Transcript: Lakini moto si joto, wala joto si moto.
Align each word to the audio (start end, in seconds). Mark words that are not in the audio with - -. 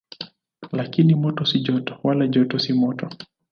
Lakini 0.71 1.15
moto 1.15 1.45
si 1.45 1.59
joto, 1.59 1.99
wala 2.03 2.25
joto 2.33 2.55
si 2.59 2.71
moto. 2.73 3.05